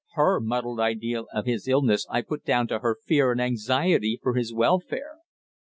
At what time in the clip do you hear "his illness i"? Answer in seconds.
1.45-2.23